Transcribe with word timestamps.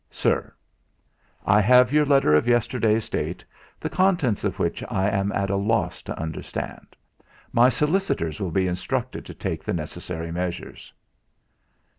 "SIR, 0.09 0.51
I 1.45 1.61
have 1.61 1.93
your 1.93 2.07
letter 2.07 2.33
of 2.33 2.47
yesterday's 2.47 3.07
date, 3.07 3.45
the 3.79 3.87
contents 3.87 4.43
of 4.43 4.57
which 4.57 4.83
I 4.89 5.07
am 5.07 5.31
at 5.31 5.51
a 5.51 5.55
loss 5.55 6.01
to 6.01 6.19
understand. 6.19 6.95
My 7.53 7.69
solicitors 7.69 8.39
will 8.39 8.49
be 8.49 8.65
instructed 8.65 9.25
to 9.27 9.35
take 9.35 9.63
the 9.63 9.73
necessary 9.73 10.31
measures." 10.31 10.91